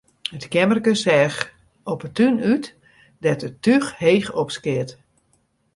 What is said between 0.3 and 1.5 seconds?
It keammerke seach